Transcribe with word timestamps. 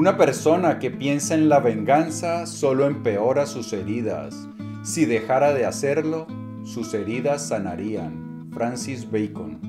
Una 0.00 0.16
persona 0.16 0.78
que 0.78 0.90
piensa 0.90 1.34
en 1.34 1.50
la 1.50 1.60
venganza 1.60 2.46
solo 2.46 2.86
empeora 2.86 3.44
sus 3.44 3.74
heridas. 3.74 4.48
Si 4.82 5.04
dejara 5.04 5.52
de 5.52 5.66
hacerlo, 5.66 6.26
sus 6.64 6.94
heridas 6.94 7.48
sanarían. 7.48 8.48
Francis 8.50 9.10
Bacon. 9.10 9.60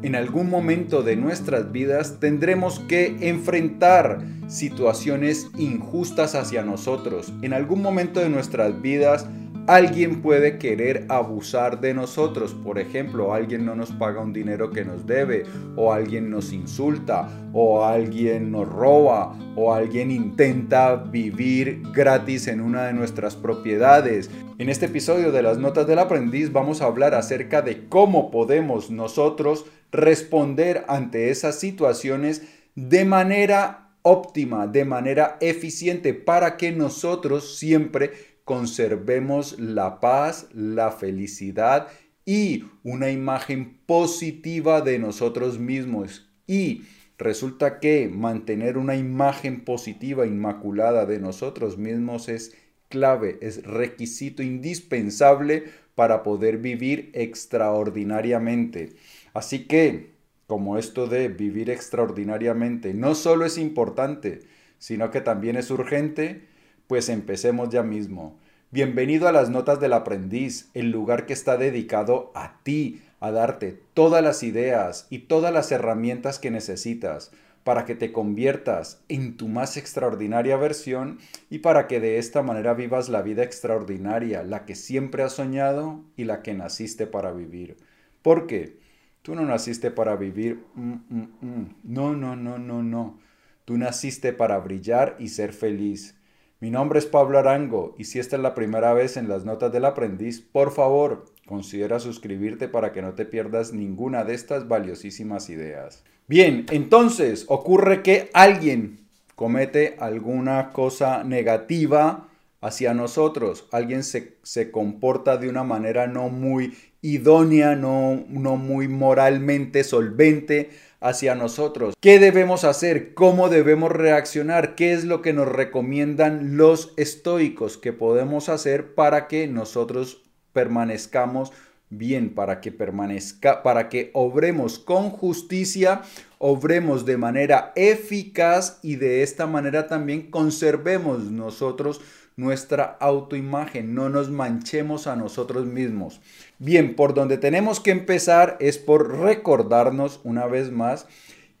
En 0.00 0.14
algún 0.14 0.48
momento 0.48 1.02
de 1.02 1.16
nuestras 1.16 1.70
vidas 1.70 2.18
tendremos 2.20 2.78
que 2.88 3.28
enfrentar 3.28 4.24
situaciones 4.46 5.50
injustas 5.58 6.34
hacia 6.36 6.62
nosotros. 6.62 7.34
En 7.42 7.52
algún 7.52 7.82
momento 7.82 8.20
de 8.20 8.30
nuestras 8.30 8.80
vidas 8.80 9.26
alguien 9.68 10.22
puede 10.22 10.56
querer 10.56 11.04
abusar 11.10 11.80
de 11.80 11.92
nosotros. 11.92 12.54
Por 12.54 12.78
ejemplo, 12.78 13.34
alguien 13.34 13.66
no 13.66 13.76
nos 13.76 13.92
paga 13.92 14.22
un 14.22 14.32
dinero 14.32 14.70
que 14.70 14.82
nos 14.82 15.06
debe, 15.06 15.44
o 15.76 15.92
alguien 15.92 16.30
nos 16.30 16.54
insulta, 16.54 17.28
o 17.52 17.84
alguien 17.84 18.50
nos 18.50 18.66
roba, 18.66 19.38
o 19.56 19.74
alguien 19.74 20.10
intenta 20.10 20.96
vivir 20.96 21.82
gratis 21.92 22.48
en 22.48 22.62
una 22.62 22.84
de 22.84 22.94
nuestras 22.94 23.36
propiedades. 23.36 24.30
En 24.56 24.70
este 24.70 24.86
episodio 24.86 25.32
de 25.32 25.42
las 25.42 25.58
Notas 25.58 25.86
del 25.86 25.98
Aprendiz 25.98 26.50
vamos 26.50 26.80
a 26.80 26.86
hablar 26.86 27.14
acerca 27.14 27.60
de 27.60 27.86
cómo 27.88 28.30
podemos 28.30 28.90
nosotros 28.90 29.66
responder 29.92 30.86
ante 30.88 31.28
esas 31.28 31.58
situaciones 31.58 32.42
de 32.74 33.04
manera 33.04 33.87
óptima, 34.02 34.66
de 34.66 34.84
manera 34.84 35.36
eficiente, 35.40 36.14
para 36.14 36.56
que 36.56 36.72
nosotros 36.72 37.58
siempre 37.58 38.12
conservemos 38.44 39.58
la 39.58 40.00
paz, 40.00 40.48
la 40.54 40.90
felicidad 40.90 41.88
y 42.24 42.64
una 42.82 43.10
imagen 43.10 43.78
positiva 43.86 44.80
de 44.80 44.98
nosotros 44.98 45.58
mismos. 45.58 46.30
Y 46.46 46.82
resulta 47.18 47.80
que 47.80 48.08
mantener 48.08 48.78
una 48.78 48.96
imagen 48.96 49.64
positiva, 49.64 50.26
inmaculada 50.26 51.04
de 51.06 51.18
nosotros 51.18 51.78
mismos 51.78 52.28
es 52.28 52.54
clave, 52.88 53.38
es 53.42 53.62
requisito 53.64 54.42
indispensable 54.42 55.64
para 55.94 56.22
poder 56.22 56.58
vivir 56.58 57.10
extraordinariamente. 57.12 58.94
Así 59.34 59.66
que, 59.66 60.17
como 60.48 60.78
esto 60.78 61.06
de 61.06 61.28
vivir 61.28 61.68
extraordinariamente 61.68 62.94
no 62.94 63.14
solo 63.14 63.44
es 63.44 63.58
importante, 63.58 64.40
sino 64.78 65.10
que 65.10 65.20
también 65.20 65.56
es 65.56 65.70
urgente, 65.70 66.48
pues 66.86 67.10
empecemos 67.10 67.68
ya 67.68 67.82
mismo. 67.82 68.38
Bienvenido 68.70 69.28
a 69.28 69.32
las 69.32 69.50
Notas 69.50 69.78
del 69.78 69.92
Aprendiz, 69.92 70.70
el 70.72 70.90
lugar 70.90 71.26
que 71.26 71.34
está 71.34 71.58
dedicado 71.58 72.32
a 72.34 72.60
ti, 72.62 73.02
a 73.20 73.30
darte 73.30 73.78
todas 73.92 74.24
las 74.24 74.42
ideas 74.42 75.06
y 75.10 75.18
todas 75.18 75.52
las 75.52 75.70
herramientas 75.70 76.38
que 76.38 76.50
necesitas 76.50 77.30
para 77.62 77.84
que 77.84 77.94
te 77.94 78.10
conviertas 78.10 79.02
en 79.10 79.36
tu 79.36 79.48
más 79.48 79.76
extraordinaria 79.76 80.56
versión 80.56 81.18
y 81.50 81.58
para 81.58 81.86
que 81.86 82.00
de 82.00 82.16
esta 82.16 82.42
manera 82.42 82.72
vivas 82.72 83.10
la 83.10 83.20
vida 83.20 83.42
extraordinaria, 83.42 84.42
la 84.44 84.64
que 84.64 84.76
siempre 84.76 85.22
has 85.22 85.34
soñado 85.34 86.00
y 86.16 86.24
la 86.24 86.40
que 86.40 86.54
naciste 86.54 87.06
para 87.06 87.32
vivir. 87.32 87.76
¿Por 88.22 88.46
qué? 88.46 88.87
Tú 89.22 89.34
no 89.34 89.42
naciste 89.42 89.90
para 89.90 90.16
vivir... 90.16 90.64
Mm, 90.74 90.92
mm, 91.08 91.28
mm. 91.40 91.76
No, 91.84 92.14
no, 92.14 92.36
no, 92.36 92.58
no, 92.58 92.82
no. 92.82 93.18
Tú 93.64 93.76
naciste 93.76 94.32
para 94.32 94.58
brillar 94.58 95.16
y 95.18 95.28
ser 95.28 95.52
feliz. 95.52 96.18
Mi 96.60 96.70
nombre 96.70 96.98
es 96.98 97.06
Pablo 97.06 97.38
Arango 97.38 97.94
y 97.98 98.04
si 98.04 98.18
esta 98.18 98.36
es 98.36 98.42
la 98.42 98.54
primera 98.54 98.92
vez 98.92 99.16
en 99.16 99.28
las 99.28 99.44
notas 99.44 99.72
del 99.72 99.84
aprendiz, 99.84 100.40
por 100.40 100.72
favor, 100.72 101.26
considera 101.46 102.00
suscribirte 102.00 102.68
para 102.68 102.92
que 102.92 103.02
no 103.02 103.14
te 103.14 103.24
pierdas 103.24 103.72
ninguna 103.72 104.24
de 104.24 104.34
estas 104.34 104.66
valiosísimas 104.66 105.50
ideas. 105.50 106.02
Bien, 106.26 106.66
entonces 106.70 107.44
ocurre 107.48 108.02
que 108.02 108.28
alguien 108.34 109.06
comete 109.34 109.96
alguna 110.00 110.72
cosa 110.72 111.22
negativa 111.22 112.27
hacia 112.60 112.94
nosotros, 112.94 113.68
alguien 113.70 114.02
se, 114.02 114.38
se 114.42 114.70
comporta 114.70 115.36
de 115.36 115.48
una 115.48 115.64
manera 115.64 116.06
no 116.06 116.28
muy 116.28 116.76
idónea, 117.02 117.76
no, 117.76 118.24
no 118.28 118.56
muy 118.56 118.88
moralmente 118.88 119.84
solvente, 119.84 120.70
hacia 121.00 121.34
nosotros. 121.34 121.94
¿Qué 122.00 122.18
debemos 122.18 122.64
hacer? 122.64 123.14
¿Cómo 123.14 123.48
debemos 123.48 123.92
reaccionar? 123.92 124.74
¿Qué 124.74 124.92
es 124.92 125.04
lo 125.04 125.22
que 125.22 125.32
nos 125.32 125.48
recomiendan 125.48 126.56
los 126.56 126.92
estoicos 126.96 127.78
que 127.78 127.92
podemos 127.92 128.48
hacer 128.48 128.94
para 128.94 129.28
que 129.28 129.46
nosotros 129.46 130.22
permanezcamos 130.52 131.52
bien, 131.90 132.34
para 132.34 132.60
que 132.60 132.72
permanezca, 132.72 133.62
para 133.62 133.88
que 133.88 134.10
obremos 134.12 134.78
con 134.78 135.10
justicia, 135.10 136.02
obremos 136.38 137.06
de 137.06 137.16
manera 137.16 137.72
eficaz 137.76 138.78
y 138.82 138.96
de 138.96 139.22
esta 139.22 139.46
manera 139.46 139.86
también 139.86 140.30
conservemos 140.30 141.30
nosotros 141.30 142.00
nuestra 142.38 142.96
autoimagen, 143.00 143.94
no 143.94 144.08
nos 144.08 144.30
manchemos 144.30 145.08
a 145.08 145.16
nosotros 145.16 145.66
mismos. 145.66 146.20
Bien, 146.58 146.94
por 146.94 147.12
donde 147.12 147.36
tenemos 147.36 147.80
que 147.80 147.90
empezar 147.90 148.56
es 148.60 148.78
por 148.78 149.18
recordarnos 149.18 150.20
una 150.22 150.46
vez 150.46 150.70
más 150.70 151.06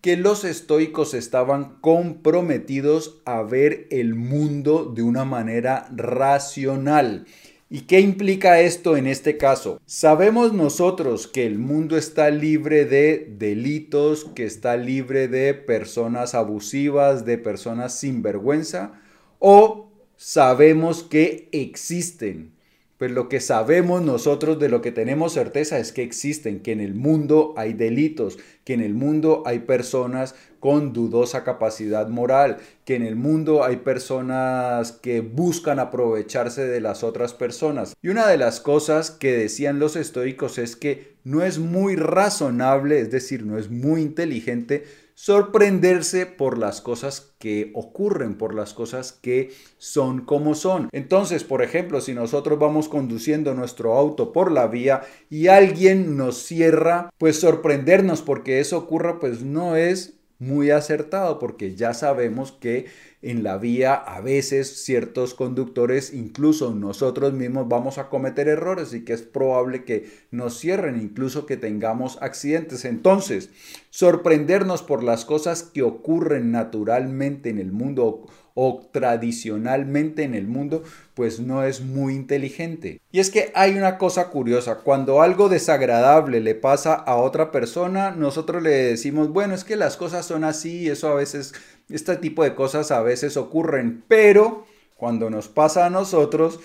que 0.00 0.16
los 0.16 0.44
estoicos 0.44 1.14
estaban 1.14 1.80
comprometidos 1.80 3.20
a 3.24 3.42
ver 3.42 3.88
el 3.90 4.14
mundo 4.14 4.84
de 4.84 5.02
una 5.02 5.24
manera 5.24 5.88
racional. 5.94 7.26
¿Y 7.68 7.82
qué 7.82 8.00
implica 8.00 8.60
esto 8.60 8.96
en 8.96 9.08
este 9.08 9.36
caso? 9.36 9.80
Sabemos 9.84 10.52
nosotros 10.52 11.26
que 11.26 11.44
el 11.44 11.58
mundo 11.58 11.96
está 11.96 12.30
libre 12.30 12.84
de 12.84 13.34
delitos, 13.36 14.26
que 14.36 14.44
está 14.44 14.76
libre 14.76 15.26
de 15.26 15.54
personas 15.54 16.36
abusivas, 16.36 17.24
de 17.24 17.36
personas 17.36 17.98
sin 17.98 18.22
vergüenza, 18.22 18.92
o 19.40 19.87
sabemos 20.18 21.04
que 21.04 21.48
existen. 21.52 22.52
Pues 22.98 23.12
lo 23.12 23.28
que 23.28 23.38
sabemos 23.38 24.02
nosotros 24.02 24.58
de 24.58 24.68
lo 24.68 24.82
que 24.82 24.90
tenemos 24.90 25.32
certeza 25.32 25.78
es 25.78 25.92
que 25.92 26.02
existen, 26.02 26.60
que 26.60 26.72
en 26.72 26.80
el 26.80 26.94
mundo 26.94 27.54
hay 27.56 27.72
delitos, 27.72 28.38
que 28.64 28.74
en 28.74 28.80
el 28.80 28.92
mundo 28.92 29.44
hay 29.46 29.60
personas 29.60 30.34
con 30.60 30.92
dudosa 30.92 31.44
capacidad 31.44 32.08
moral, 32.08 32.58
que 32.84 32.96
en 32.96 33.02
el 33.02 33.16
mundo 33.16 33.64
hay 33.64 33.76
personas 33.76 34.92
que 34.92 35.20
buscan 35.20 35.78
aprovecharse 35.78 36.66
de 36.66 36.80
las 36.80 37.04
otras 37.04 37.34
personas. 37.34 37.94
Y 38.02 38.08
una 38.08 38.26
de 38.26 38.38
las 38.38 38.60
cosas 38.60 39.10
que 39.10 39.32
decían 39.32 39.78
los 39.78 39.96
estoicos 39.96 40.58
es 40.58 40.76
que 40.76 41.16
no 41.24 41.42
es 41.42 41.58
muy 41.58 41.96
razonable, 41.96 43.00
es 43.00 43.10
decir, 43.10 43.44
no 43.44 43.58
es 43.58 43.70
muy 43.70 44.00
inteligente 44.00 44.84
sorprenderse 45.18 46.26
por 46.26 46.58
las 46.58 46.80
cosas 46.80 47.34
que 47.40 47.72
ocurren, 47.74 48.38
por 48.38 48.54
las 48.54 48.72
cosas 48.72 49.10
que 49.10 49.50
son 49.76 50.20
como 50.24 50.54
son. 50.54 50.88
Entonces, 50.92 51.42
por 51.42 51.60
ejemplo, 51.60 52.00
si 52.00 52.14
nosotros 52.14 52.60
vamos 52.60 52.88
conduciendo 52.88 53.52
nuestro 53.52 53.94
auto 53.94 54.32
por 54.32 54.52
la 54.52 54.68
vía 54.68 55.02
y 55.28 55.48
alguien 55.48 56.16
nos 56.16 56.38
cierra, 56.44 57.10
pues 57.18 57.40
sorprendernos 57.40 58.22
porque 58.22 58.60
eso 58.60 58.78
ocurra, 58.78 59.18
pues 59.18 59.42
no 59.42 59.74
es 59.74 60.17
muy 60.38 60.70
acertado 60.70 61.38
porque 61.38 61.74
ya 61.74 61.94
sabemos 61.94 62.52
que 62.52 62.86
en 63.20 63.42
la 63.42 63.58
vía 63.58 63.94
a 63.94 64.20
veces 64.20 64.84
ciertos 64.84 65.34
conductores, 65.34 66.14
incluso 66.14 66.74
nosotros 66.74 67.32
mismos 67.32 67.68
vamos 67.68 67.98
a 67.98 68.08
cometer 68.08 68.48
errores 68.48 68.94
y 68.94 69.04
que 69.04 69.12
es 69.12 69.22
probable 69.22 69.84
que 69.84 70.10
nos 70.30 70.58
cierren, 70.58 71.00
incluso 71.00 71.44
que 71.44 71.56
tengamos 71.56 72.18
accidentes. 72.22 72.84
Entonces, 72.84 73.50
sorprendernos 73.90 74.82
por 74.82 75.02
las 75.02 75.24
cosas 75.24 75.62
que 75.62 75.82
ocurren 75.82 76.52
naturalmente 76.52 77.50
en 77.50 77.58
el 77.58 77.72
mundo 77.72 78.26
o 78.60 78.88
tradicionalmente 78.92 80.24
en 80.24 80.34
el 80.34 80.48
mundo, 80.48 80.82
pues 81.14 81.38
no 81.38 81.62
es 81.62 81.80
muy 81.80 82.14
inteligente. 82.14 83.00
Y 83.12 83.20
es 83.20 83.30
que 83.30 83.52
hay 83.54 83.76
una 83.76 83.98
cosa 83.98 84.30
curiosa, 84.30 84.78
cuando 84.78 85.22
algo 85.22 85.48
desagradable 85.48 86.40
le 86.40 86.56
pasa 86.56 86.94
a 86.94 87.16
otra 87.18 87.52
persona, 87.52 88.10
nosotros 88.10 88.60
le 88.60 88.70
decimos, 88.70 89.28
bueno, 89.28 89.54
es 89.54 89.62
que 89.62 89.76
las 89.76 89.96
cosas 89.96 90.26
son 90.26 90.42
así, 90.42 90.88
eso 90.88 91.08
a 91.08 91.14
veces, 91.14 91.54
este 91.88 92.16
tipo 92.16 92.44
de 92.44 92.54
cosas 92.54 92.90
a 92.90 93.02
veces 93.02 93.36
ocurren, 93.36 94.04
pero 94.08 94.66
cuando 94.96 95.30
nos 95.30 95.48
pasa 95.48 95.86
a 95.86 95.90
nosotros, 95.90 96.60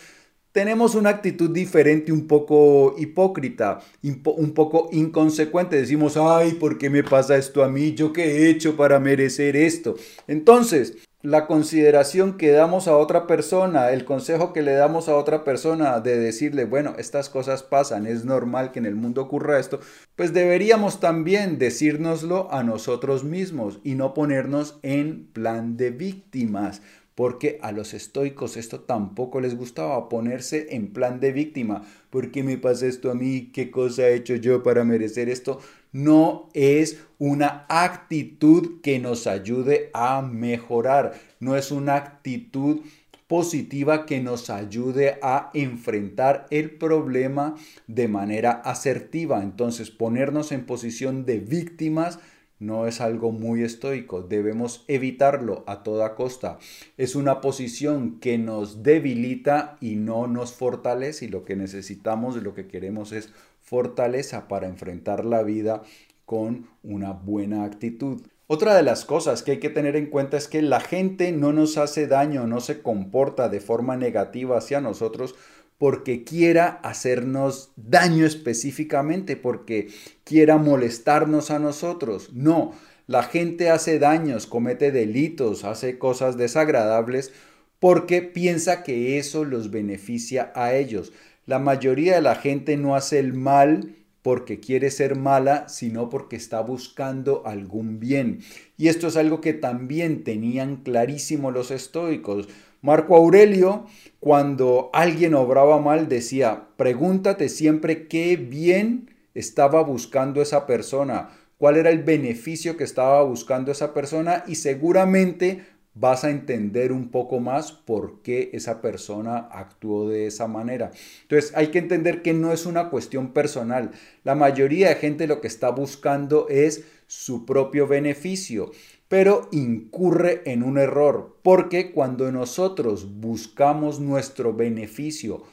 tenemos 0.51 0.93
una 0.93 1.09
actitud 1.09 1.49
diferente, 1.49 2.11
un 2.11 2.27
poco 2.27 2.95
hipócrita, 2.97 3.79
un 4.03 4.53
poco 4.53 4.89
inconsecuente. 4.91 5.75
Decimos, 5.77 6.15
ay, 6.15 6.53
¿por 6.53 6.77
qué 6.77 6.89
me 6.89 7.03
pasa 7.03 7.37
esto 7.37 7.63
a 7.63 7.69
mí? 7.69 7.93
¿Yo 7.93 8.13
qué 8.13 8.23
he 8.23 8.49
hecho 8.49 8.75
para 8.75 8.99
merecer 8.99 9.55
esto? 9.55 9.95
Entonces, 10.27 10.95
la 11.23 11.47
consideración 11.47 12.35
que 12.35 12.51
damos 12.51 12.89
a 12.89 12.97
otra 12.97 13.27
persona, 13.27 13.91
el 13.91 14.03
consejo 14.03 14.51
que 14.51 14.61
le 14.61 14.73
damos 14.73 15.07
a 15.07 15.15
otra 15.15 15.45
persona 15.45 16.01
de 16.01 16.17
decirle, 16.17 16.65
bueno, 16.65 16.95
estas 16.97 17.29
cosas 17.29 17.63
pasan, 17.63 18.05
es 18.05 18.25
normal 18.25 18.73
que 18.73 18.79
en 18.79 18.85
el 18.85 18.95
mundo 18.95 19.21
ocurra 19.21 19.57
esto, 19.57 19.79
pues 20.17 20.33
deberíamos 20.33 20.99
también 20.99 21.57
decírnoslo 21.57 22.51
a 22.51 22.61
nosotros 22.63 23.23
mismos 23.23 23.79
y 23.85 23.95
no 23.95 24.13
ponernos 24.13 24.79
en 24.81 25.25
plan 25.27 25.77
de 25.77 25.91
víctimas, 25.91 26.81
porque 27.15 27.57
a 27.61 27.71
los 27.71 27.93
estoicos 27.93 28.57
esto 28.57 28.81
tampoco 28.81 29.39
les 29.39 29.55
gustaba 29.55 30.09
ponerse 30.09 30.75
en 30.75 30.91
plan 30.91 31.21
de 31.21 31.31
víctima. 31.31 31.83
¿Por 32.09 32.31
qué 32.31 32.43
me 32.43 32.57
pasa 32.57 32.87
esto 32.87 33.09
a 33.09 33.15
mí? 33.15 33.49
¿Qué 33.53 33.71
cosa 33.71 34.09
he 34.09 34.15
hecho 34.15 34.35
yo 34.35 34.61
para 34.61 34.83
merecer 34.83 35.29
esto? 35.29 35.61
No 35.93 36.49
es 36.53 36.99
una 37.19 37.65
actitud 37.69 38.81
que 38.81 38.99
nos 38.99 39.27
ayude 39.27 39.89
a 39.93 40.21
mejorar, 40.21 41.13
no 41.39 41.55
es 41.55 41.71
una 41.71 41.95
actitud 41.95 42.81
positiva 43.27 44.05
que 44.05 44.19
nos 44.19 44.49
ayude 44.49 45.17
a 45.21 45.49
enfrentar 45.53 46.45
el 46.49 46.71
problema 46.71 47.55
de 47.87 48.07
manera 48.07 48.51
asertiva. 48.51 49.41
Entonces, 49.41 49.89
ponernos 49.89 50.51
en 50.51 50.65
posición 50.65 51.25
de 51.25 51.39
víctimas 51.39 52.19
no 52.65 52.88
es 52.88 53.01
algo 53.01 53.31
muy 53.31 53.63
estoico, 53.63 54.21
debemos 54.21 54.86
evitarlo 54.88 55.63
a 55.68 55.83
toda 55.83 56.15
costa. 56.15 56.60
Es 56.98 57.15
una 57.15 57.42
posición 57.42 58.19
que 58.19 58.38
nos 58.38 58.83
debilita 58.83 59.77
y 59.81 59.95
no 59.95 60.27
nos 60.27 60.54
fortalece 60.54 61.25
y 61.25 61.27
lo 61.27 61.45
que 61.45 61.56
necesitamos 61.56 62.38
y 62.38 62.42
lo 62.42 62.54
que 62.54 62.68
queremos 62.68 63.12
es 63.12 63.30
fortaleza 63.62 64.48
para 64.48 64.68
enfrentar 64.68 65.25
la 65.25 65.44
vida 65.44 65.83
con 66.25 66.68
una 66.83 67.12
buena 67.12 67.63
actitud. 67.63 68.21
Otra 68.48 68.75
de 68.75 68.83
las 68.83 69.06
cosas 69.06 69.42
que 69.42 69.51
hay 69.51 69.60
que 69.60 69.69
tener 69.69 69.95
en 69.95 70.07
cuenta 70.07 70.38
es 70.38 70.48
que 70.48 70.62
la 70.62 70.80
gente 70.80 71.31
no 71.31 71.54
nos 71.54 71.77
hace 71.77 72.07
daño, 72.07 72.45
no 72.45 72.60
se 72.60 72.81
comporta 72.81 73.50
de 73.50 73.62
forma 73.62 73.95
negativa 73.95 74.57
hacia 74.57 74.81
nosotros 74.81 75.36
porque 75.83 76.24
quiera 76.24 76.80
hacernos 76.81 77.74
daño 77.75 78.25
específicamente, 78.25 79.35
porque 79.35 79.89
quiera 80.24 80.56
molestarnos 80.56 81.51
a 81.51 81.59
nosotros. 81.59 82.31
No, 82.31 82.71
la 83.06 83.24
gente 83.24 83.69
hace 83.69 84.00
daños, 84.00 84.47
comete 84.47 84.94
delitos, 84.94 85.65
hace 85.65 85.97
cosas 85.97 86.38
desagradables 86.38 87.33
porque 87.80 88.21
piensa 88.21 88.81
que 88.81 89.18
eso 89.18 89.44
los 89.44 89.71
beneficia 89.71 90.53
a 90.56 90.74
ellos. 90.74 91.12
La 91.45 91.59
mayoría 91.59 92.15
de 92.15 92.21
la 92.21 92.36
gente 92.36 92.77
no 92.77 92.95
hace 92.95 93.19
el 93.19 93.33
mal 93.33 93.94
porque 94.21 94.62
quiere 94.62 94.89
ser 94.89 95.18
mala, 95.18 95.68
sino 95.68 96.09
porque 96.09 96.38
está 96.38 96.62
buscando 96.62 97.45
algún 97.45 98.00
bien. 98.00 98.39
Y 98.77 98.88
esto 98.88 99.07
es 99.07 99.18
algo 99.18 99.41
que 99.41 99.51
también 99.51 100.24
tenían 100.24 100.77
clarísimo 100.77 101.51
los 101.51 101.71
estoicos. 101.71 102.47
Marco 102.83 103.15
Aurelio, 103.15 103.85
cuando 104.19 104.89
alguien 104.91 105.35
obraba 105.35 105.80
mal, 105.80 106.09
decía, 106.09 106.68
pregúntate 106.75 107.47
siempre 107.47 108.09
qué 108.09 108.35
bien 108.35 109.09
estaba 109.33 109.81
buscando 109.81 110.41
esa 110.41 110.68
persona, 110.68 111.30
cuál 111.57 111.77
era 111.77 111.91
el 111.91 112.03
beneficio 112.03 112.75
que 112.75 112.83
estaba 112.83 113.24
buscando 113.24 113.71
esa 113.71 113.94
persona 113.94 114.44
y 114.47 114.56
seguramente 114.56 115.63
vas 115.94 116.25
a 116.25 116.30
entender 116.30 116.91
un 116.91 117.09
poco 117.09 117.39
más 117.39 117.71
por 117.71 118.21
qué 118.21 118.50
esa 118.51 118.81
persona 118.81 119.38
actuó 119.38 120.09
de 120.09 120.27
esa 120.27 120.47
manera. 120.47 120.91
Entonces 121.21 121.53
hay 121.56 121.68
que 121.68 121.79
entender 121.79 122.21
que 122.21 122.33
no 122.33 122.51
es 122.51 122.65
una 122.65 122.89
cuestión 122.89 123.31
personal. 123.31 123.91
La 124.25 124.36
mayoría 124.36 124.89
de 124.89 124.95
gente 124.95 125.25
lo 125.27 125.39
que 125.39 125.47
está 125.47 125.69
buscando 125.69 126.50
es 126.50 126.83
su 127.07 127.45
propio 127.45 127.88
beneficio, 127.88 128.71
pero 129.13 129.48
incurre 129.51 130.42
en 130.45 130.63
un 130.63 130.80
error, 130.80 131.38
porque 131.44 131.92
cuando 131.92 132.31
nosotros 132.31 133.19
buscamos 133.19 134.00
nuestro 134.00 134.56
beneficio 134.56 135.44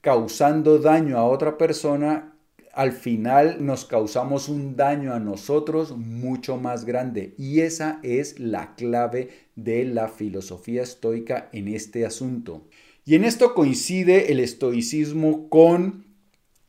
causando 0.00 0.78
daño 0.78 1.18
a 1.18 1.24
otra 1.24 1.58
persona, 1.58 2.32
al 2.72 2.92
final 2.92 3.58
nos 3.62 3.84
causamos 3.84 4.48
un 4.48 4.74
daño 4.74 5.12
a 5.12 5.20
nosotros 5.20 5.94
mucho 5.98 6.56
más 6.56 6.86
grande. 6.86 7.34
Y 7.36 7.60
esa 7.60 8.00
es 8.02 8.40
la 8.40 8.74
clave 8.74 9.28
de 9.54 9.84
la 9.84 10.08
filosofía 10.08 10.82
estoica 10.82 11.50
en 11.52 11.68
este 11.68 12.06
asunto. 12.06 12.68
Y 13.04 13.16
en 13.16 13.24
esto 13.24 13.52
coincide 13.52 14.32
el 14.32 14.40
estoicismo 14.40 15.50
con 15.50 16.06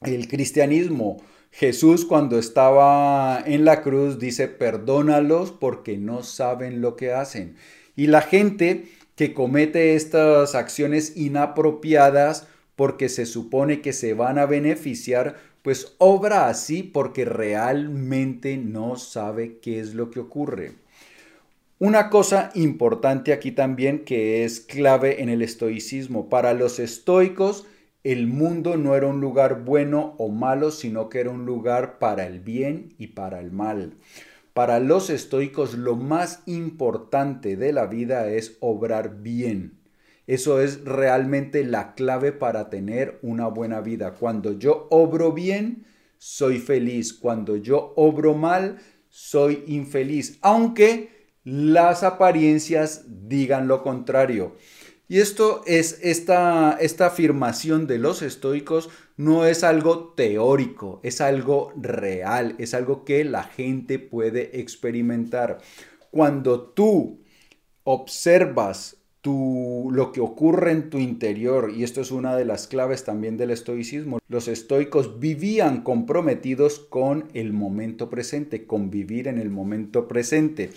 el 0.01 0.27
cristianismo. 0.27 1.15
Jesús 1.51 2.05
cuando 2.05 2.39
estaba 2.39 3.43
en 3.45 3.65
la 3.65 3.81
cruz 3.81 4.19
dice, 4.19 4.47
perdónalos 4.47 5.51
porque 5.51 5.97
no 5.97 6.23
saben 6.23 6.81
lo 6.81 6.95
que 6.95 7.11
hacen. 7.11 7.55
Y 7.95 8.07
la 8.07 8.21
gente 8.21 8.85
que 9.15 9.33
comete 9.33 9.95
estas 9.95 10.55
acciones 10.55 11.17
inapropiadas 11.17 12.47
porque 12.75 13.09
se 13.09 13.25
supone 13.25 13.81
que 13.81 13.93
se 13.93 14.13
van 14.13 14.39
a 14.39 14.45
beneficiar, 14.45 15.35
pues 15.61 15.93
obra 15.99 16.47
así 16.47 16.81
porque 16.81 17.25
realmente 17.25 18.57
no 18.57 18.95
sabe 18.95 19.59
qué 19.61 19.79
es 19.79 19.93
lo 19.93 20.09
que 20.09 20.21
ocurre. 20.21 20.71
Una 21.77 22.09
cosa 22.09 22.51
importante 22.55 23.33
aquí 23.33 23.51
también 23.51 24.05
que 24.05 24.45
es 24.45 24.59
clave 24.59 25.21
en 25.21 25.29
el 25.29 25.41
estoicismo. 25.41 26.29
Para 26.29 26.53
los 26.53 26.79
estoicos, 26.79 27.65
el 28.03 28.27
mundo 28.27 28.77
no 28.77 28.95
era 28.95 29.07
un 29.07 29.21
lugar 29.21 29.63
bueno 29.63 30.15
o 30.17 30.29
malo, 30.29 30.71
sino 30.71 31.09
que 31.09 31.19
era 31.19 31.29
un 31.29 31.45
lugar 31.45 31.99
para 31.99 32.25
el 32.25 32.39
bien 32.39 32.95
y 32.97 33.07
para 33.07 33.39
el 33.39 33.51
mal. 33.51 33.93
Para 34.53 34.79
los 34.79 35.09
estoicos 35.09 35.75
lo 35.75 35.95
más 35.95 36.43
importante 36.45 37.55
de 37.55 37.71
la 37.71 37.85
vida 37.85 38.27
es 38.29 38.57
obrar 38.59 39.21
bien. 39.21 39.79
Eso 40.27 40.61
es 40.61 40.83
realmente 40.83 41.63
la 41.63 41.93
clave 41.93 42.31
para 42.31 42.69
tener 42.69 43.19
una 43.21 43.47
buena 43.47 43.81
vida. 43.81 44.15
Cuando 44.15 44.57
yo 44.57 44.87
obro 44.89 45.31
bien, 45.31 45.85
soy 46.17 46.59
feliz. 46.59 47.13
Cuando 47.13 47.55
yo 47.55 47.93
obro 47.95 48.33
mal, 48.33 48.79
soy 49.09 49.63
infeliz. 49.67 50.37
Aunque 50.41 51.09
las 51.43 52.03
apariencias 52.03 53.05
digan 53.27 53.67
lo 53.67 53.83
contrario. 53.83 54.55
Y 55.11 55.19
esto 55.19 55.61
es 55.67 55.99
esta, 56.03 56.77
esta 56.79 57.07
afirmación 57.07 57.85
de 57.85 57.99
los 57.99 58.21
estoicos 58.21 58.89
no 59.17 59.45
es 59.45 59.65
algo 59.65 60.13
teórico, 60.15 61.01
es 61.03 61.19
algo 61.19 61.73
real, 61.75 62.55
es 62.59 62.73
algo 62.73 63.03
que 63.03 63.25
la 63.25 63.43
gente 63.43 63.99
puede 63.99 64.61
experimentar. 64.61 65.57
Cuando 66.11 66.61
tú 66.61 67.19
observas 67.83 69.01
lo 69.23 70.13
que 70.13 70.21
ocurre 70.21 70.71
en 70.71 70.89
tu 70.89 70.97
interior, 70.97 71.73
y 71.75 71.83
esto 71.83 71.99
es 71.99 72.11
una 72.11 72.37
de 72.37 72.45
las 72.45 72.67
claves 72.67 73.03
también 73.03 73.35
del 73.35 73.51
estoicismo, 73.51 74.19
los 74.29 74.47
estoicos 74.47 75.19
vivían 75.19 75.83
comprometidos 75.83 76.79
con 76.79 77.27
el 77.33 77.51
momento 77.51 78.09
presente, 78.09 78.65
con 78.65 78.89
vivir 78.89 79.27
en 79.27 79.39
el 79.39 79.49
momento 79.49 80.07
presente. 80.07 80.69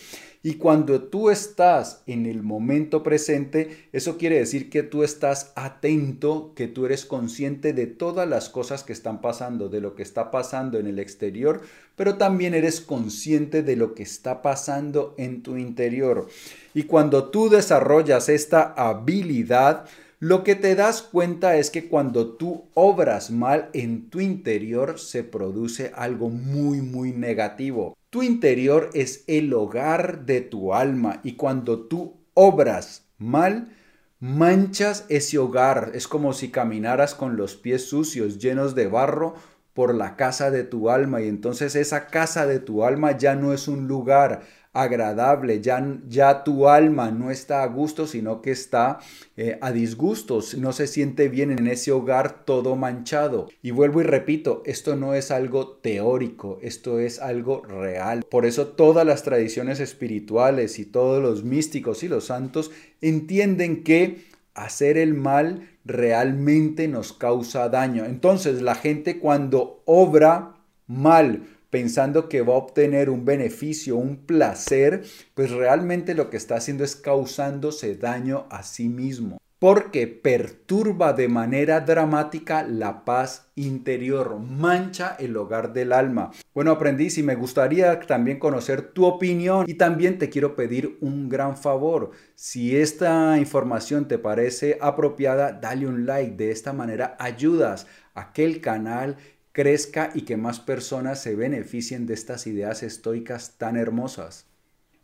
Y 0.47 0.57
cuando 0.57 1.05
tú 1.05 1.31
estás 1.31 2.03
en 2.07 2.27
el 2.27 2.43
momento 2.43 3.03
presente, 3.03 3.89
eso 3.95 4.19
quiere 4.19 4.39
decir 4.39 4.69
que 4.69 4.83
tú 4.83 5.03
estás 5.03 5.53
atento, 5.57 6.53
que 6.55 6.69
tú 6.69 6.85
eres 6.85 7.07
consciente 7.07 7.73
de 7.73 7.87
todas 7.87 8.29
las 8.29 8.51
cosas 8.51 8.85
que 8.85 8.93
están 8.93 9.23
pasando, 9.23 9.71
de 9.71 9.81
lo 9.81 9.95
que 9.95 10.03
está 10.03 10.31
pasando 10.31 10.79
en 10.79 10.87
el 10.87 10.99
exterior, 10.99 11.63
pero 11.97 12.19
también 12.19 12.53
eres 12.53 12.83
consciente 12.83 13.63
de 13.63 13.75
lo 13.75 13.95
que 13.95 14.03
está 14.03 14.43
pasando 14.43 15.15
en 15.17 15.43
tu 15.43 15.57
interior. 15.57 16.29
Y 16.75 16.83
cuando 16.83 17.31
tú 17.31 17.49
desarrollas 17.49 18.29
esta 18.29 18.75
habilidad, 18.77 19.87
lo 20.25 20.43
que 20.43 20.55
te 20.55 20.75
das 20.75 21.03
cuenta 21.03 21.57
es 21.57 21.69
que 21.69 21.87
cuando 21.87 22.37
tú 22.37 22.71
obras 22.73 23.31
mal 23.31 23.69
en 23.75 24.09
tu 24.09 24.21
interior 24.21 24.99
se 24.99 25.23
produce 25.23 25.93
algo 25.95 26.31
muy, 26.31 26.81
muy 26.81 27.13
negativo. 27.13 27.95
Tu 28.09 28.23
interior 28.23 28.89
es 28.95 29.25
el 29.27 29.53
hogar 29.53 30.25
de 30.25 30.41
tu 30.41 30.73
alma 30.73 31.21
y 31.25 31.35
cuando 31.35 31.81
tú 31.89 32.15
obras 32.33 33.05
mal, 33.19 33.77
manchas 34.19 35.05
ese 35.11 35.37
hogar. 35.37 35.91
Es 35.93 36.09
como 36.09 36.33
si 36.33 36.51
caminaras 36.51 37.15
con 37.15 37.37
los 37.37 37.55
pies 37.55 37.85
sucios, 37.87 38.39
llenos 38.39 38.75
de 38.75 38.87
barro 38.87 39.35
por 39.75 39.95
la 39.95 40.17
casa 40.17 40.51
de 40.51 40.65
tu 40.65 40.89
alma 40.89 41.21
y 41.21 41.29
entonces 41.29 41.77
esa 41.77 42.07
casa 42.07 42.47
de 42.47 42.61
tu 42.61 42.83
alma 42.83 43.19
ya 43.19 43.35
no 43.35 43.53
es 43.53 43.69
un 43.69 43.89
lugar 43.89 44.41
agradable, 44.75 45.61
ya, 45.61 45.99
ya 46.09 46.45
tu 46.45 46.69
alma 46.69 47.11
no 47.11 47.31
está 47.31 47.63
a 47.63 47.67
gusto, 47.67 48.07
sino 48.07 48.43
que 48.43 48.51
está 48.51 48.99
eh, 49.37 49.57
a 49.61 49.73
disgustos, 49.73 50.57
no 50.59 50.73
se 50.73 50.89
siente 50.89 51.29
bien 51.29 51.53
en 51.53 51.67
ese 51.69 51.93
hogar 51.93 52.45
todo 52.45 52.77
manchado. 52.77 53.49
Y 53.63 53.71
vuelvo 53.71 54.01
y 54.01 54.05
repito, 54.05 54.63
esto 54.67 54.97
no 54.97 55.15
es 55.15 55.31
algo 55.31 55.69
teórico, 55.69 56.59
esto 56.61 56.99
es 56.99 57.21
algo 57.21 57.63
real. 57.63 58.25
Por 58.29 58.45
eso 58.45 58.67
todas 58.67 59.07
las 59.07 59.23
tradiciones 59.23 59.81
espirituales 59.81 60.79
y 60.79 60.85
todos 60.85 61.23
los 61.23 61.45
místicos 61.45 62.03
y 62.03 62.09
los 62.09 62.27
santos 62.27 62.73
entienden 63.01 63.85
que 63.85 64.25
hacer 64.55 64.99
el 64.99 65.15
mal 65.15 65.69
realmente 65.85 66.89
nos 66.89 67.13
causa 67.13 67.69
daño. 67.69 68.05
Entonces 68.05 68.61
la 68.63 68.75
gente 68.75 69.19
cuando 69.19 69.83
obra 69.85 70.57
mal, 70.87 71.47
pensando 71.75 72.29
que 72.29 72.41
va 72.41 72.55
a 72.55 72.59
obtener 72.59 73.11
un 73.11 73.25
beneficio, 73.25 73.97
un 73.97 74.27
placer, 74.27 75.03
pues 75.35 75.51
realmente 75.51 76.15
lo 76.15 76.31
que 76.31 76.37
está 76.37 76.55
haciendo 76.55 76.85
es 76.85 76.95
causándose 76.95 77.97
daño 77.97 78.47
a 78.49 78.63
sí 78.63 78.89
mismo 78.89 79.39
porque 79.59 80.07
perturba 80.07 81.15
de 81.15 81.27
manera 81.27 81.81
dramática 81.81 82.63
la 82.63 83.05
paz 83.07 83.51
interior, 83.55 84.39
mancha 84.39 85.17
el 85.19 85.37
hogar 85.39 85.73
del 85.73 85.95
alma. 85.95 86.33
Bueno, 86.53 86.71
aprendiz, 86.71 87.17
y 87.17 87.23
me 87.23 87.35
gustaría 87.35 87.99
también 88.01 88.39
conocer 88.39 88.93
tu 88.93 89.07
opinión 89.07 89.65
y 89.67 89.75
también 89.75 90.19
te 90.19 90.29
quiero 90.29 90.55
pedir 90.55 90.99
un 91.01 91.31
gran 91.31 91.57
favor. 91.57 92.11
Si 92.35 92.77
esta 92.77 93.39
información 93.39 94.07
te 94.07 94.19
parece 94.19 94.77
apropiada, 94.83 95.53
dale 95.53 95.87
un 95.87 96.05
like. 96.05 96.37
De 96.37 96.51
esta 96.51 96.75
manera 96.75 97.17
ayudas 97.19 97.87
a 98.13 98.35
que 98.35 98.45
el 98.45 98.61
canal 98.61 99.17
crezca 99.55 100.11
y 100.15 100.23
que 100.23 100.37
más 100.37 100.61
personas 100.61 101.23
se 101.23 101.37
beneficien 101.37 102.07
de 102.07 102.13
estas 102.13 102.47
ideas 102.47 102.83
estoicas 102.83 103.55
tan 103.57 103.77
hermosas. 103.79 104.47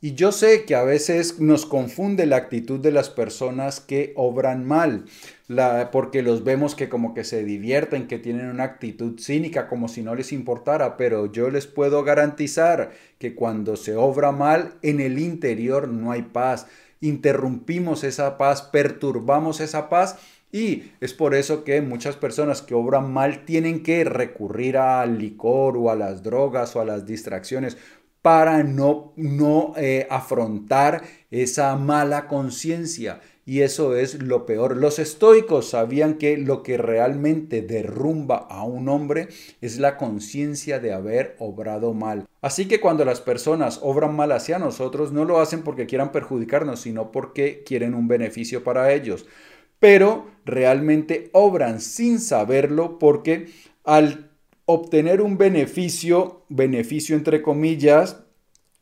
Y 0.03 0.15
yo 0.15 0.33
sé 0.33 0.65
que 0.65 0.75
a 0.75 0.83
veces 0.83 1.41
nos 1.41 1.67
confunde 1.67 2.25
la 2.25 2.37
actitud 2.37 2.81
de 2.81 2.91
las 2.91 3.11
personas 3.11 3.81
que 3.81 4.13
obran 4.17 4.67
mal, 4.67 5.05
porque 5.93 6.23
los 6.23 6.43
vemos 6.43 6.75
que 6.75 6.89
como 6.89 7.13
que 7.13 7.23
se 7.23 7.45
divierten, 7.45 8.09
que 8.09 8.19
tienen 8.19 8.47
una 8.47 8.65
actitud 8.65 9.21
cínica, 9.21 9.69
como 9.69 9.89
si 9.89 10.03
no 10.03 10.15
les 10.15 10.33
importara, 10.33 10.97
pero 10.97 11.31
yo 11.31 11.51
les 11.51 11.67
puedo 11.67 12.03
garantizar 12.03 12.93
que 13.19 13.35
cuando 13.35 13.77
se 13.77 13.95
obra 13.95 14.33
mal, 14.33 14.75
en 14.81 15.01
el 15.01 15.19
interior 15.19 15.87
no 15.87 16.13
hay 16.13 16.23
paz. 16.23 16.67
Interrumpimos 17.03 18.03
esa 18.03 18.39
paz, 18.39 18.63
perturbamos 18.63 19.61
esa 19.61 19.91
paz 19.91 20.17
y 20.53 20.93
es 21.01 21.15
por 21.15 21.35
eso 21.35 21.63
que 21.65 21.81
muchas 21.81 22.17
personas 22.17 22.63
que 22.63 22.75
obran 22.75 23.13
mal 23.13 23.45
tienen 23.45 23.83
que 23.83 24.05
recurrir 24.05 24.79
al 24.79 25.19
licor 25.19 25.77
o 25.77 25.91
a 25.91 25.97
las 25.97 26.23
drogas 26.23 26.75
o 26.75 26.81
a 26.81 26.85
las 26.85 27.07
distracciones 27.07 27.77
para 28.23 28.63
no, 28.65 29.13
no 29.17 29.73
eh, 29.77 30.07
afrontar 30.11 31.03
esa 31.31 31.77
mala 31.77 32.27
conciencia. 32.27 33.21
Y 33.47 33.63
eso 33.63 33.97
es 33.97 34.23
lo 34.23 34.47
peor. 34.47 34.77
Los 34.77 34.99
estoicos 34.99 35.71
sabían 35.71 36.15
que 36.19 36.37
lo 36.37 36.63
que 36.63 36.77
realmente 36.77 37.63
derrumba 37.63 38.37
a 38.37 38.63
un 38.63 38.89
hombre 38.89 39.29
es 39.61 39.79
la 39.79 39.97
conciencia 39.97 40.79
de 40.79 40.93
haber 40.93 41.35
obrado 41.39 41.93
mal. 41.95 42.27
Así 42.43 42.69
que 42.69 42.81
cuando 42.81 43.05
las 43.05 43.21
personas 43.21 43.81
obran 43.83 44.15
mal 44.15 44.31
hacia 44.33 44.59
nosotros, 44.59 45.11
no 45.11 45.25
lo 45.25 45.41
hacen 45.41 45.63
porque 45.63 45.87
quieran 45.87 46.13
perjudicarnos, 46.13 46.81
sino 46.81 47.11
porque 47.11 47.65
quieren 47.65 47.95
un 47.95 48.07
beneficio 48.07 48.63
para 48.63 48.93
ellos. 48.93 49.27
Pero 49.81 50.27
realmente 50.51 51.31
obran 51.33 51.81
sin 51.81 52.19
saberlo 52.19 52.99
porque 52.99 53.49
al 53.85 54.31
obtener 54.67 55.21
un 55.21 55.39
beneficio, 55.39 56.45
beneficio 56.49 57.17
entre 57.17 57.43
comillas, 57.43 58.19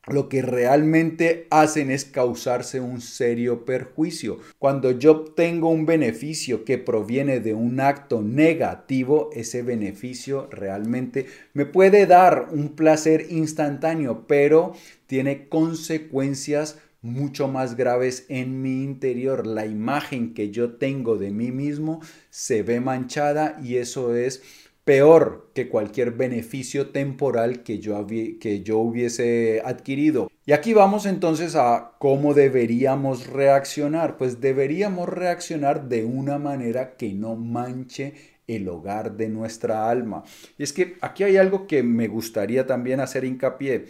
lo 0.08 0.28
que 0.28 0.42
realmente 0.42 1.46
hacen 1.50 1.90
es 1.90 2.04
causarse 2.04 2.80
un 2.80 3.00
serio 3.00 3.64
perjuicio. 3.64 4.38
Cuando 4.58 4.90
yo 4.92 5.12
obtengo 5.12 5.68
un 5.68 5.86
beneficio 5.86 6.64
que 6.64 6.78
proviene 6.78 7.40
de 7.40 7.54
un 7.54 7.80
acto 7.80 8.22
negativo, 8.22 9.30
ese 9.34 9.62
beneficio 9.62 10.48
realmente 10.50 11.26
me 11.52 11.66
puede 11.66 12.06
dar 12.06 12.48
un 12.52 12.70
placer 12.70 13.26
instantáneo, 13.30 14.24
pero 14.26 14.72
tiene 15.06 15.48
consecuencias 15.48 16.78
mucho 17.02 17.48
más 17.48 17.76
graves 17.76 18.26
en 18.28 18.62
mi 18.62 18.82
interior. 18.82 19.46
La 19.46 19.66
imagen 19.66 20.34
que 20.34 20.50
yo 20.50 20.74
tengo 20.76 21.16
de 21.16 21.30
mí 21.30 21.50
mismo 21.50 22.00
se 22.30 22.62
ve 22.62 22.80
manchada 22.80 23.58
y 23.62 23.76
eso 23.76 24.14
es 24.14 24.42
peor 24.84 25.50
que 25.54 25.68
cualquier 25.68 26.12
beneficio 26.12 26.88
temporal 26.88 27.62
que 27.62 27.78
yo, 27.78 28.06
que 28.06 28.62
yo 28.64 28.78
hubiese 28.78 29.60
adquirido. 29.62 30.30
Y 30.46 30.52
aquí 30.52 30.72
vamos 30.72 31.04
entonces 31.04 31.56
a 31.56 31.92
cómo 31.98 32.32
deberíamos 32.32 33.26
reaccionar. 33.26 34.16
Pues 34.16 34.40
deberíamos 34.40 35.06
reaccionar 35.06 35.90
de 35.90 36.06
una 36.06 36.38
manera 36.38 36.96
que 36.96 37.12
no 37.12 37.36
manche 37.36 38.14
el 38.46 38.66
hogar 38.66 39.18
de 39.18 39.28
nuestra 39.28 39.90
alma. 39.90 40.24
Y 40.56 40.62
es 40.62 40.72
que 40.72 40.96
aquí 41.02 41.22
hay 41.22 41.36
algo 41.36 41.66
que 41.66 41.82
me 41.82 42.08
gustaría 42.08 42.66
también 42.66 43.00
hacer 43.00 43.24
hincapié. 43.24 43.88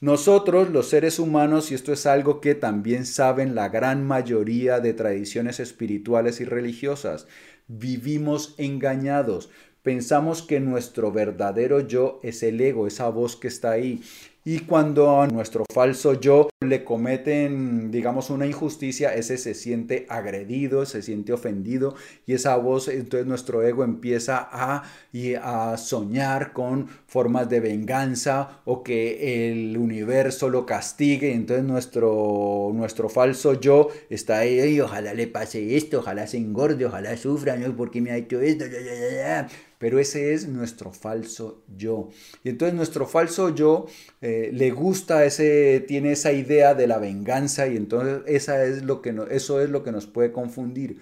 Nosotros, 0.00 0.70
los 0.70 0.88
seres 0.88 1.18
humanos, 1.18 1.72
y 1.72 1.74
esto 1.74 1.92
es 1.92 2.06
algo 2.06 2.40
que 2.40 2.54
también 2.54 3.04
saben 3.04 3.56
la 3.56 3.68
gran 3.68 4.06
mayoría 4.06 4.78
de 4.78 4.94
tradiciones 4.94 5.58
espirituales 5.58 6.40
y 6.40 6.44
religiosas, 6.44 7.26
vivimos 7.66 8.54
engañados. 8.58 9.50
Pensamos 9.82 10.42
que 10.42 10.60
nuestro 10.60 11.10
verdadero 11.10 11.80
yo 11.80 12.20
es 12.22 12.44
el 12.44 12.60
ego, 12.60 12.86
esa 12.86 13.08
voz 13.08 13.34
que 13.34 13.48
está 13.48 13.72
ahí. 13.72 14.00
Y 14.44 14.60
cuando 14.60 15.20
a 15.20 15.26
nuestro 15.26 15.64
falso 15.72 16.14
yo 16.14 16.48
le 16.60 16.82
cometen, 16.82 17.90
digamos, 17.90 18.30
una 18.30 18.46
injusticia, 18.46 19.14
ese 19.14 19.36
se 19.36 19.52
siente 19.52 20.06
agredido, 20.08 20.86
se 20.86 21.02
siente 21.02 21.32
ofendido 21.32 21.94
y 22.24 22.32
esa 22.32 22.56
voz, 22.56 22.88
entonces 22.88 23.26
nuestro 23.26 23.62
ego 23.62 23.84
empieza 23.84 24.48
a, 24.50 24.84
a 25.42 25.76
soñar 25.76 26.52
con 26.52 26.88
formas 27.06 27.48
de 27.50 27.60
venganza 27.60 28.60
o 28.64 28.82
que 28.82 29.50
el 29.50 29.76
universo 29.76 30.48
lo 30.48 30.64
castigue. 30.64 31.34
Entonces 31.34 31.64
nuestro, 31.66 32.70
nuestro 32.74 33.08
falso 33.08 33.60
yo 33.60 33.88
está 34.08 34.38
ahí, 34.38 34.80
ojalá 34.80 35.14
le 35.14 35.26
pase 35.26 35.76
esto, 35.76 35.98
ojalá 35.98 36.26
se 36.26 36.38
engorde, 36.38 36.86
ojalá 36.86 37.16
sufra, 37.16 37.56
¿no? 37.56 37.76
porque 37.76 38.00
me 38.00 38.12
ha 38.12 38.16
hecho 38.16 38.40
esto? 38.40 38.64
Pero 39.78 39.98
ese 39.98 40.34
es 40.34 40.48
nuestro 40.48 40.92
falso 40.92 41.62
yo. 41.76 42.10
Y 42.44 42.50
entonces 42.50 42.74
nuestro 42.74 43.06
falso 43.06 43.54
yo 43.54 43.86
eh, 44.20 44.50
le 44.52 44.70
gusta 44.70 45.24
ese, 45.24 45.84
tiene 45.86 46.12
esa 46.12 46.32
idea 46.32 46.74
de 46.74 46.86
la 46.86 46.98
venganza 46.98 47.68
y 47.68 47.76
entonces 47.76 48.22
esa 48.26 48.64
es 48.64 48.82
lo 48.82 49.02
que 49.02 49.14
eso 49.30 49.60
es 49.60 49.70
lo 49.70 49.82
que 49.84 49.92
nos 49.92 50.06
puede 50.06 50.32
confundir. 50.32 51.00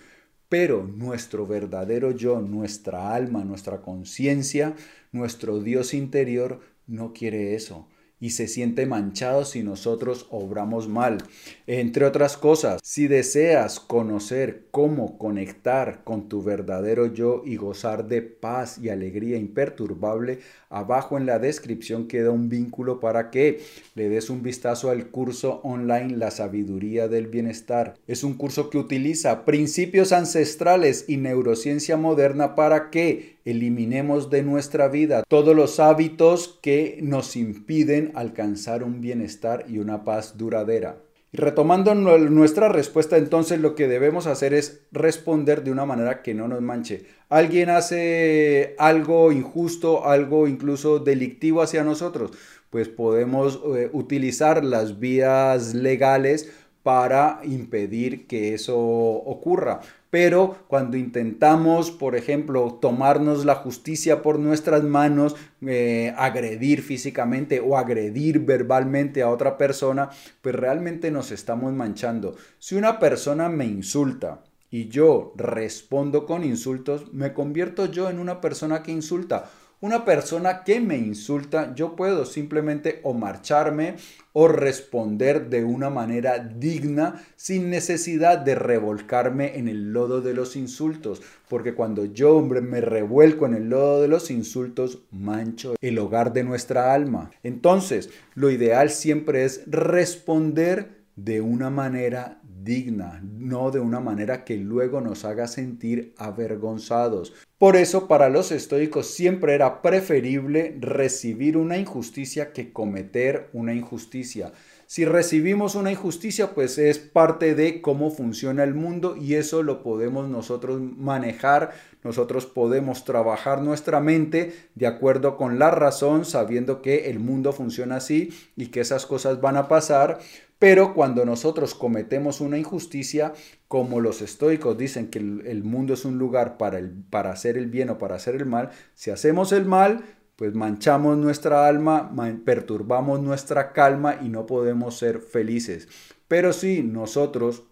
Pero 0.48 0.84
nuestro 0.84 1.46
verdadero 1.46 2.12
yo, 2.12 2.40
nuestra 2.40 3.14
alma, 3.14 3.44
nuestra 3.44 3.82
conciencia, 3.82 4.74
nuestro 5.12 5.60
Dios 5.60 5.92
interior 5.94 6.60
no 6.86 7.12
quiere 7.12 7.54
eso 7.54 7.88
y 8.18 8.30
se 8.30 8.48
siente 8.48 8.86
manchado 8.86 9.44
si 9.44 9.62
nosotros 9.62 10.26
obramos 10.30 10.88
mal. 10.88 11.18
Entre 11.66 12.04
otras 12.04 12.36
cosas, 12.36 12.80
si 12.82 13.08
deseas 13.08 13.78
conocer 13.80 14.66
cómo 14.70 15.18
conectar 15.18 16.02
con 16.04 16.28
tu 16.28 16.42
verdadero 16.42 17.06
yo 17.06 17.42
y 17.44 17.56
gozar 17.56 18.08
de 18.08 18.22
paz 18.22 18.78
y 18.78 18.88
alegría 18.88 19.36
imperturbable, 19.36 20.38
abajo 20.70 21.18
en 21.18 21.26
la 21.26 21.38
descripción 21.38 22.08
queda 22.08 22.30
un 22.30 22.48
vínculo 22.48 23.00
para 23.00 23.30
que 23.30 23.60
le 23.94 24.08
des 24.08 24.30
un 24.30 24.42
vistazo 24.42 24.90
al 24.90 25.10
curso 25.10 25.60
online 25.62 26.16
La 26.16 26.30
sabiduría 26.30 27.08
del 27.08 27.26
bienestar. 27.26 27.94
Es 28.06 28.24
un 28.24 28.34
curso 28.34 28.70
que 28.70 28.78
utiliza 28.78 29.44
principios 29.44 30.12
ancestrales 30.12 31.04
y 31.08 31.18
neurociencia 31.18 31.96
moderna 31.96 32.54
para 32.54 32.90
que 32.90 33.36
eliminemos 33.46 34.28
de 34.28 34.42
nuestra 34.42 34.88
vida 34.88 35.22
todos 35.26 35.54
los 35.54 35.78
hábitos 35.78 36.58
que 36.60 36.98
nos 37.00 37.36
impiden 37.36 38.05
alcanzar 38.14 38.82
un 38.82 39.00
bienestar 39.00 39.64
y 39.68 39.78
una 39.78 40.04
paz 40.04 40.36
duradera. 40.36 40.96
Retomando 41.32 41.94
nuestra 41.94 42.68
respuesta, 42.68 43.18
entonces 43.18 43.60
lo 43.60 43.74
que 43.74 43.88
debemos 43.88 44.26
hacer 44.26 44.54
es 44.54 44.80
responder 44.90 45.64
de 45.64 45.70
una 45.70 45.84
manera 45.84 46.22
que 46.22 46.32
no 46.32 46.48
nos 46.48 46.62
manche. 46.62 47.04
Alguien 47.28 47.68
hace 47.68 48.74
algo 48.78 49.32
injusto, 49.32 50.06
algo 50.06 50.48
incluso 50.48 50.98
delictivo 50.98 51.60
hacia 51.60 51.84
nosotros, 51.84 52.30
pues 52.70 52.88
podemos 52.88 53.60
eh, 53.76 53.90
utilizar 53.92 54.64
las 54.64 54.98
vías 54.98 55.74
legales 55.74 56.50
para 56.82 57.40
impedir 57.44 58.26
que 58.26 58.54
eso 58.54 58.78
ocurra. 58.78 59.80
Pero 60.16 60.64
cuando 60.66 60.96
intentamos, 60.96 61.90
por 61.90 62.16
ejemplo, 62.16 62.78
tomarnos 62.80 63.44
la 63.44 63.56
justicia 63.56 64.22
por 64.22 64.38
nuestras 64.38 64.82
manos, 64.82 65.36
eh, 65.60 66.14
agredir 66.16 66.80
físicamente 66.80 67.60
o 67.60 67.76
agredir 67.76 68.38
verbalmente 68.38 69.20
a 69.20 69.28
otra 69.28 69.58
persona, 69.58 70.08
pues 70.40 70.54
realmente 70.54 71.10
nos 71.10 71.32
estamos 71.32 71.74
manchando. 71.74 72.34
Si 72.58 72.76
una 72.76 72.98
persona 72.98 73.50
me 73.50 73.66
insulta, 73.66 74.42
y 74.70 74.88
yo 74.88 75.34
respondo 75.36 76.24
con 76.24 76.44
insultos, 76.44 77.12
me 77.12 77.34
convierto 77.34 77.84
yo 77.84 78.08
en 78.08 78.18
una 78.18 78.40
persona 78.40 78.82
que 78.82 78.92
insulta 78.92 79.50
una 79.80 80.04
persona 80.04 80.64
que 80.64 80.80
me 80.80 80.96
insulta, 80.96 81.74
yo 81.74 81.96
puedo 81.96 82.24
simplemente 82.24 83.00
o 83.02 83.12
marcharme 83.12 83.96
o 84.32 84.48
responder 84.48 85.48
de 85.48 85.64
una 85.64 85.90
manera 85.90 86.38
digna 86.38 87.22
sin 87.36 87.70
necesidad 87.70 88.38
de 88.38 88.54
revolcarme 88.54 89.58
en 89.58 89.68
el 89.68 89.92
lodo 89.92 90.20
de 90.20 90.34
los 90.34 90.56
insultos, 90.56 91.22
porque 91.48 91.74
cuando 91.74 92.06
yo 92.06 92.36
hombre 92.36 92.60
me 92.60 92.80
revuelco 92.80 93.46
en 93.46 93.54
el 93.54 93.68
lodo 93.68 94.02
de 94.02 94.08
los 94.08 94.30
insultos, 94.30 95.00
mancho 95.10 95.74
el 95.80 95.98
hogar 95.98 96.32
de 96.32 96.44
nuestra 96.44 96.94
alma. 96.94 97.30
Entonces, 97.42 98.10
lo 98.34 98.50
ideal 98.50 98.90
siempre 98.90 99.44
es 99.44 99.62
responder 99.66 101.04
de 101.16 101.40
una 101.40 101.70
manera 101.70 102.40
digna, 102.66 103.22
no 103.24 103.70
de 103.70 103.80
una 103.80 104.00
manera 104.00 104.44
que 104.44 104.58
luego 104.58 105.00
nos 105.00 105.24
haga 105.24 105.46
sentir 105.46 106.12
avergonzados. 106.18 107.32
Por 107.56 107.76
eso 107.76 108.06
para 108.08 108.28
los 108.28 108.52
estoicos 108.52 109.06
siempre 109.06 109.54
era 109.54 109.80
preferible 109.80 110.76
recibir 110.78 111.56
una 111.56 111.78
injusticia 111.78 112.52
que 112.52 112.74
cometer 112.74 113.48
una 113.54 113.72
injusticia. 113.72 114.52
Si 114.88 115.04
recibimos 115.04 115.74
una 115.74 115.90
injusticia, 115.90 116.54
pues 116.54 116.78
es 116.78 116.98
parte 116.98 117.54
de 117.54 117.80
cómo 117.80 118.10
funciona 118.10 118.62
el 118.62 118.74
mundo 118.74 119.16
y 119.16 119.34
eso 119.34 119.62
lo 119.62 119.82
podemos 119.82 120.28
nosotros 120.28 120.80
manejar 120.80 121.72
nosotros 122.06 122.46
podemos 122.46 123.04
trabajar 123.04 123.62
nuestra 123.62 123.98
mente 123.98 124.54
de 124.76 124.86
acuerdo 124.86 125.36
con 125.36 125.58
la 125.58 125.72
razón, 125.72 126.24
sabiendo 126.24 126.80
que 126.80 127.10
el 127.10 127.18
mundo 127.18 127.52
funciona 127.52 127.96
así 127.96 128.32
y 128.54 128.68
que 128.68 128.80
esas 128.80 129.06
cosas 129.06 129.40
van 129.40 129.56
a 129.56 129.66
pasar. 129.66 130.20
Pero 130.58 130.94
cuando 130.94 131.24
nosotros 131.26 131.74
cometemos 131.74 132.40
una 132.40 132.56
injusticia, 132.56 133.34
como 133.68 134.00
los 134.00 134.22
estoicos 134.22 134.78
dicen 134.78 135.08
que 135.10 135.18
el, 135.18 135.64
mundo 135.64 135.94
es 135.94 136.04
un 136.04 136.18
lugar 136.18 136.56
para, 136.56 136.78
el, 136.78 136.90
para 136.90 137.30
hacer 137.30 137.58
el 137.58 137.66
bien 137.66 137.90
o 137.90 137.98
para 137.98 138.16
hacer 138.16 138.36
el 138.36 138.46
mal, 138.46 138.70
si 138.94 139.10
hacemos 139.10 139.52
el 139.52 139.66
mal, 139.66 140.04
pues 140.36 140.54
manchamos 140.54 141.18
nuestra 141.18 141.66
alma, 141.66 142.10
perturbamos 142.44 143.20
nuestra 143.20 143.72
calma 143.72 144.18
y 144.22 144.28
no 144.28 144.46
podemos 144.46 144.96
ser 144.98 145.20
felices. 145.20 145.88
Pero 146.28 146.52
si 146.52 146.82
nosotros 146.82 147.64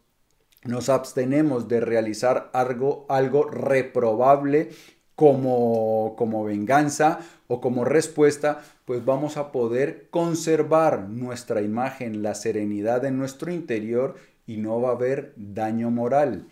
nos 0.64 0.88
abstenemos 0.88 1.68
de 1.68 1.80
realizar 1.80 2.50
algo, 2.54 3.06
algo 3.08 3.44
reprobable 3.44 4.70
como, 5.16 6.14
como 6.16 6.44
venganza 6.44 7.20
o 7.46 7.60
como 7.60 7.84
respuesta, 7.84 8.62
pues 8.84 9.04
vamos 9.04 9.36
a 9.36 9.52
poder 9.52 10.08
conservar 10.10 11.08
nuestra 11.08 11.62
imagen, 11.62 12.22
la 12.22 12.34
serenidad 12.34 13.04
en 13.04 13.18
nuestro 13.18 13.52
interior 13.52 14.16
y 14.46 14.56
no 14.56 14.80
va 14.80 14.90
a 14.90 14.92
haber 14.92 15.32
daño 15.36 15.90
moral. 15.90 16.46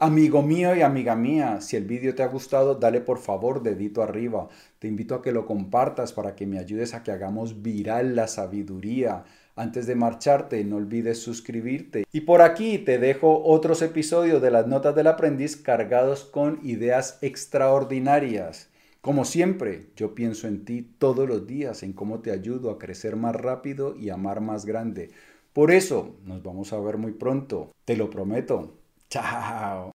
Amigo 0.00 0.42
mío 0.42 0.76
y 0.76 0.82
amiga 0.82 1.16
mía, 1.16 1.60
si 1.60 1.76
el 1.76 1.84
vídeo 1.84 2.14
te 2.14 2.22
ha 2.22 2.28
gustado, 2.28 2.76
dale 2.76 3.00
por 3.00 3.18
favor 3.18 3.64
dedito 3.64 4.00
arriba. 4.00 4.48
Te 4.78 4.86
invito 4.86 5.16
a 5.16 5.22
que 5.22 5.32
lo 5.32 5.44
compartas 5.44 6.12
para 6.12 6.36
que 6.36 6.46
me 6.46 6.60
ayudes 6.60 6.94
a 6.94 7.02
que 7.02 7.10
hagamos 7.10 7.62
viral 7.62 8.14
la 8.14 8.28
sabiduría. 8.28 9.24
Antes 9.58 9.88
de 9.88 9.96
marcharte, 9.96 10.62
no 10.62 10.76
olvides 10.76 11.18
suscribirte. 11.20 12.04
Y 12.12 12.20
por 12.20 12.42
aquí 12.42 12.78
te 12.78 12.98
dejo 12.98 13.42
otros 13.44 13.82
episodios 13.82 14.40
de 14.40 14.52
las 14.52 14.68
notas 14.68 14.94
del 14.94 15.08
aprendiz 15.08 15.56
cargados 15.56 16.24
con 16.24 16.60
ideas 16.62 17.18
extraordinarias. 17.22 18.70
Como 19.00 19.24
siempre, 19.24 19.88
yo 19.96 20.14
pienso 20.14 20.46
en 20.46 20.64
ti 20.64 20.88
todos 20.98 21.28
los 21.28 21.48
días, 21.48 21.82
en 21.82 21.92
cómo 21.92 22.20
te 22.20 22.30
ayudo 22.30 22.70
a 22.70 22.78
crecer 22.78 23.16
más 23.16 23.34
rápido 23.34 23.96
y 23.96 24.10
amar 24.10 24.40
más 24.40 24.64
grande. 24.64 25.10
Por 25.52 25.72
eso, 25.72 26.14
nos 26.24 26.40
vamos 26.44 26.72
a 26.72 26.78
ver 26.78 26.96
muy 26.96 27.10
pronto. 27.10 27.72
Te 27.84 27.96
lo 27.96 28.10
prometo. 28.10 28.74
Chao. 29.10 29.86